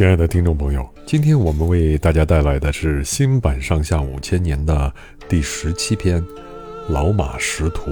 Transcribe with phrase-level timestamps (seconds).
[0.00, 4.90] 亲爱的听众朋友，今天我们为大家带来的是新版《上下五千年》的
[5.28, 6.22] 第十七篇
[6.88, 7.90] 《老马识途》。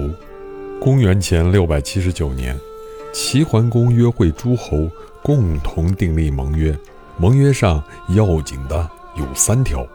[0.81, 2.57] 公元前六百七十九年，
[3.13, 4.89] 齐桓公约会诸侯，
[5.23, 6.75] 共同订立盟约。
[7.19, 7.85] 盟约上
[8.15, 9.87] 要紧的有三条：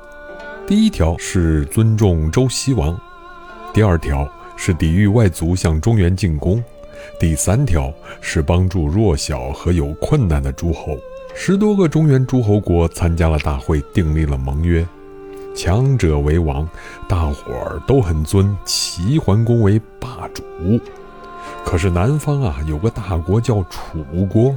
[0.67, 2.93] 第一条是尊重周西王；
[3.73, 6.61] 第二条是抵御外族向中原进攻；
[7.19, 7.91] 第三条
[8.21, 10.95] 是帮助弱小和有困难的诸侯。
[11.35, 14.87] 十多个中原诸侯国参加了大会，订立了盟约，
[15.55, 16.67] 强者为王，
[17.09, 20.43] 大伙儿都很尊齐桓公为霸主。
[21.65, 24.55] 可是南方啊，有个大国叫楚国，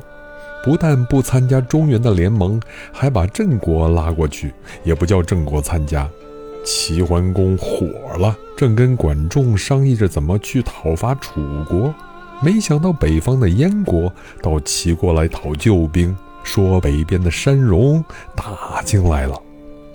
[0.62, 2.60] 不但不参加中原的联盟，
[2.92, 4.52] 还把郑国拉过去，
[4.84, 6.08] 也不叫郑国参加。
[6.64, 7.86] 齐桓公火
[8.18, 11.92] 了，正跟管仲商议着怎么去讨伐楚国，
[12.40, 14.12] 没想到北方的燕国
[14.42, 16.16] 到齐国来讨救兵。
[16.46, 18.02] 说北边的山戎
[18.36, 19.36] 打进来了，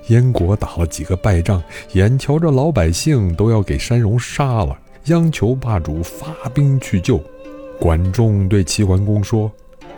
[0.10, 1.64] 燕国打了几个败仗，
[1.94, 7.20] 眼瞧着老百姓都要给山戎杀了，央求霸主发兵去救。
[7.80, 9.50] 管仲对齐桓公说：“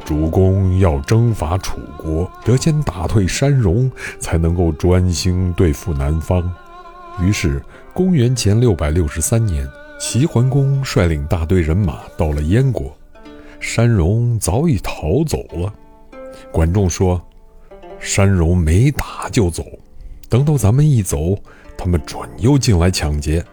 [0.06, 6.50] 主公要征伐楚国，得先打退山戎，才能够专心对付南方。”
[7.20, 7.62] 于是，
[7.94, 9.68] 公元前六百六十三年，
[10.00, 12.96] 齐桓公率领大队人马到了燕国，
[13.60, 15.74] 山戎早已逃走了。
[16.54, 17.20] 管仲说
[18.00, 19.66] ：“山戎没打就走，
[20.30, 21.36] 等到咱们一走，
[21.76, 23.44] 他们准又进来抢劫。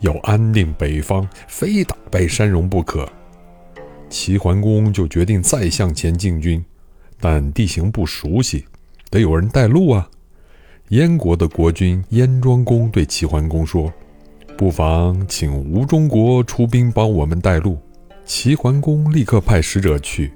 [0.00, 3.08] 要安定北方，非打败山戎不可。”
[4.10, 6.64] 齐桓公就决定再向前进军，
[7.20, 8.64] 但地形不熟悉，
[9.08, 10.10] 得有人带路啊。
[10.88, 13.92] 燕国的国君燕庄公对齐桓公说
[14.58, 17.78] ：“不妨请吴中国出兵帮我们带路。”
[18.26, 20.32] 齐桓公立刻派使者去。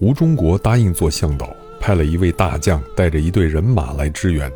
[0.00, 4.50] 吴中国答应做向导，派了一位大将带着一队人马来支援。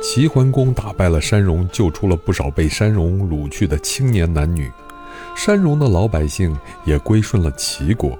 [0.00, 4.70] 齐桓公打败了山戎，救出了不少被山戎掳去的青年男女，
[5.34, 8.16] 山戎的老百姓也归顺了齐国。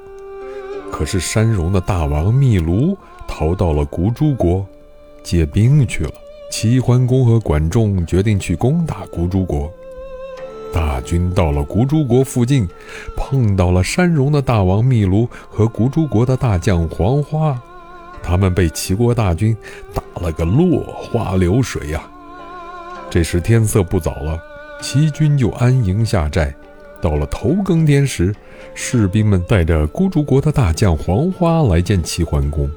[0.91, 2.98] 可是山戎的大王密卢
[3.28, 4.66] 逃到了古诸国，
[5.22, 6.12] 借兵去了。
[6.50, 9.72] 齐桓公和管仲决定去攻打古诸国。
[10.72, 12.69] 大军到了古诸国附近，
[13.16, 17.59] 碰到了山戎的大王密卢和古诸国的大将黄花，
[18.22, 19.56] 他们被齐国大军
[19.94, 22.03] 打了个落花流水呀。
[23.09, 24.38] 这时天色不早了，
[24.82, 26.55] 齐军就安营下寨。
[27.00, 28.34] 到了头更天时，
[28.75, 32.69] 士兵们带着孤竹国的大将黄花来见齐桓公。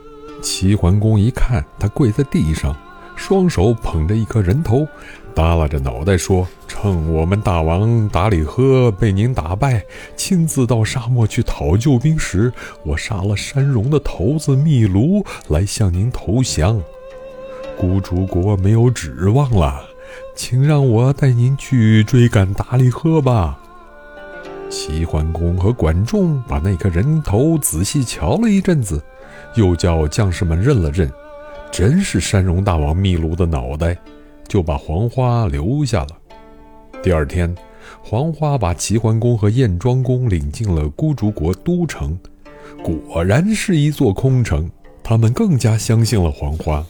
[0.42, 2.76] 齐桓公一看，他跪在地上。
[3.20, 4.88] 双手捧着一颗人头，
[5.36, 9.84] 耷拉着脑袋说：“趁我们大王达里赫被您打败，
[10.16, 16.82] 亲自到沙漠去讨救兵时，我杀了山戎的头子秘卢，来向您投降。
[17.78, 19.84] 孤竹国没有指望了，
[20.34, 23.60] 请让我带您去追赶达里赫吧。”
[24.72, 29.04] 齐桓公和管仲把那颗人头仔细瞧了一阵子，
[29.56, 31.12] 又叫将士们认了认。
[31.72, 33.98] 真是山戎大王秘鲁的脑袋，
[34.48, 36.10] 就把黄花留下了。
[37.02, 37.56] 第二天，
[38.04, 42.20] 黄花把齐桓公和燕庄公领进了孤竹国都城，
[42.84, 44.70] 果然是一座空城。
[45.02, 46.86] 他们更加相信了黄花。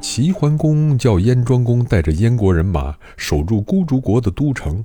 [0.00, 4.84] 齐桓公叫燕庄公带着燕国人马守住孤竹国的都城，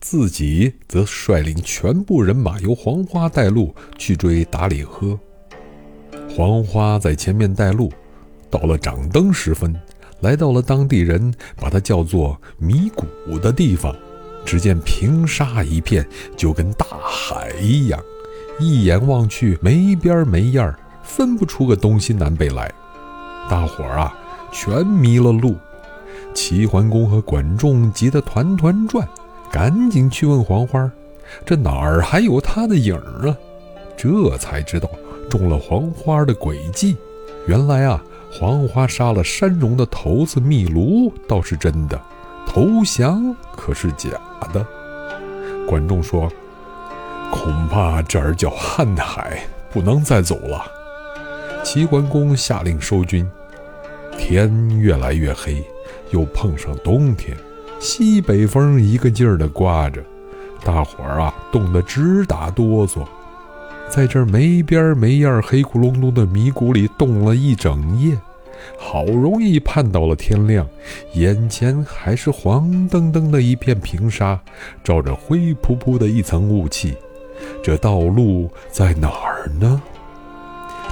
[0.00, 5.18] 自己则率领全部人马由黄花带路去追达里喝。
[6.28, 7.90] 黄花在前面带路。
[8.52, 9.74] 到了掌灯时分，
[10.20, 13.96] 来到了当地人把它叫做迷谷的地方。
[14.44, 17.98] 只见平沙一片，就跟大海一样，
[18.58, 22.70] 一眼望去没边没沿儿，分不出个东西南北来。
[23.48, 24.14] 大伙儿啊，
[24.52, 25.56] 全迷了路。
[26.34, 29.08] 齐桓公和管仲急得团团转，
[29.50, 30.90] 赶紧去问黄花
[31.46, 33.36] ：“这哪儿还有他的影儿啊？”
[33.96, 34.90] 这才知道
[35.30, 36.96] 中了黄花的诡计。
[37.46, 38.02] 原来啊。
[38.34, 42.00] 黄花杀了山戎的头子密卢倒是真的，
[42.46, 44.08] 投降可是假
[44.54, 44.66] 的。
[45.68, 46.32] 管仲说
[47.30, 50.64] ：“恐怕这儿叫瀚海，不能再走了。”
[51.62, 53.28] 齐桓公下令收军。
[54.18, 54.50] 天
[54.80, 55.62] 越来越黑，
[56.10, 57.36] 又碰上冬天，
[57.80, 60.02] 西北风一个劲儿地刮着，
[60.64, 63.06] 大伙儿啊冻得直打哆嗦。
[63.94, 68.16] 在这没边没样、黑咕隆咚的迷谷里冻了一整夜，
[68.78, 70.66] 好容易盼到了天亮，
[71.12, 74.40] 眼前还是黄澄澄的一片平沙，
[74.82, 76.96] 罩着灰扑扑的一层雾气。
[77.62, 79.82] 这道路在哪儿呢？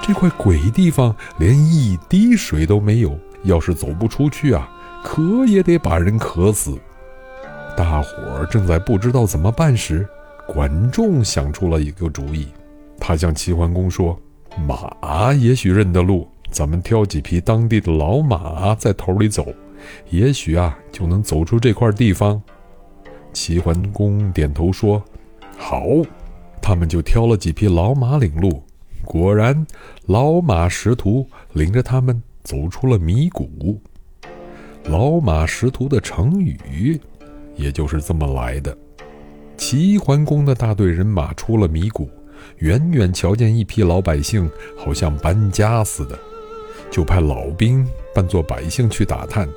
[0.02, 4.68] 这这块鬼地方连一滴水都没有，要是走不出去啊，
[5.04, 6.76] 渴也得把人渴死。
[7.76, 10.04] 大伙儿正在不知道怎么办时，
[10.48, 12.48] 管仲想出了一个主意。
[13.00, 14.16] 他向齐桓公说
[14.68, 19.46] ：“马也许认得路，咱们挑几匹当地的老马在头里走，
[20.10, 22.40] 也许啊就能走出这块地方。”
[23.32, 25.02] 齐桓公点头说
[25.58, 25.82] ：“好。”
[26.62, 28.62] 他们就挑了几匹老马领路。
[29.04, 29.66] 果然，
[30.06, 33.80] 老马识途领着他们走出了迷谷。
[34.84, 37.00] 老马识途的成语。
[37.56, 38.76] 也就是这么来的。
[39.56, 42.08] 齐桓公的大队人马出了迷谷，
[42.58, 46.18] 远远瞧见一批老百姓，好像搬家似的，
[46.90, 49.48] 就派老兵扮作百姓去打探，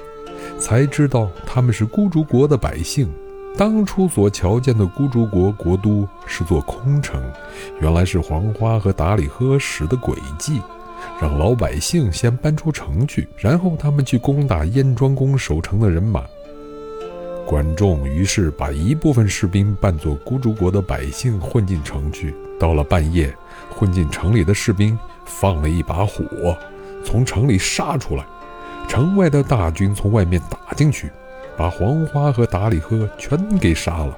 [0.59, 3.09] 才知道他们是孤竹国的百姓。
[3.55, 7.21] 当初所瞧见的孤竹国国都是座空城，
[7.79, 10.59] 原来是黄花和达里喝使的诡计，
[11.21, 16.23] 让老百姓先搬出城去，然后他们去攻打燕庄公守城的人马。
[17.45, 22.33] 管仲于是把一部分士兵扮作孤竹国的百姓混进城去。
[22.59, 23.35] 到了半夜，
[23.69, 26.57] 混进城里的士兵放了一把火，
[27.03, 28.25] 从城里杀出来。
[28.87, 31.09] 城外的大军从外面打进去，
[31.57, 34.17] 把黄花和达里呵全给杀了。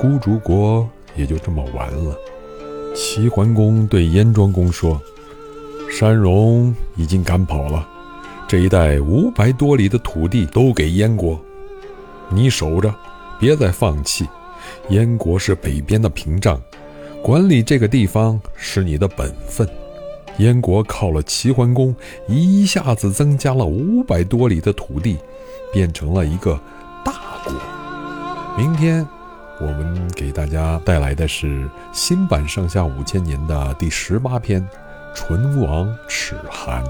[0.00, 2.16] 孤竹国也就这么完了。
[2.94, 5.00] 齐桓公对燕庄公说
[5.90, 7.88] ：“山戎已经赶跑了，
[8.46, 11.40] 这一带五百多里的土地都给燕国。”
[12.30, 12.94] 你守着，
[13.38, 14.28] 别再放弃。
[14.88, 16.60] 燕国是北边的屏障，
[17.22, 19.68] 管理这个地方是你的本分。
[20.38, 21.94] 燕国靠了齐桓公，
[22.26, 25.18] 一下子增加了五百多里的土地，
[25.72, 26.58] 变成了一个
[27.04, 27.12] 大
[27.44, 27.52] 国。
[28.56, 29.06] 明天
[29.60, 34.62] 我们给大家带来的是新版《上下五千年》的第十八篇
[35.14, 36.82] 《唇亡齿寒》。